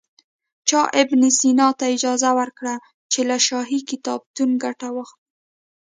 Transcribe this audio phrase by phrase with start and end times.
[0.69, 2.75] چا ابن سینا ته اجازه ورکړه
[3.11, 5.21] چې له شاهي کتابتون ګټه واخلي.